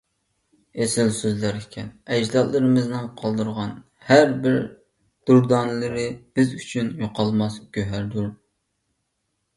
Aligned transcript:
ئېسىل 0.83 1.11
سۆزلەر 1.17 1.59
ئىكەن، 1.59 1.91
ئەجدادلىرىمىزنىڭ 2.15 3.05
قالدۇرغان 3.21 3.75
ھەر 4.09 4.33
بىر 4.47 4.59
دۇردانىلىرى 5.31 6.09
بىز 6.39 6.59
ئۈچۈن 6.61 6.93
يوقالماس 7.07 7.63
گۆھەردۇر. 7.79 8.31